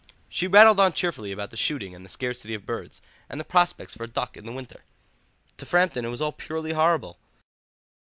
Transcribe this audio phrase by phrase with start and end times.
[0.27, 3.95] She rattled on cheerfully about the shooting and the scarcity of birds, and the prospects
[3.95, 4.83] for duck in the winter.
[5.57, 7.19] To Framton it was all purely horrible.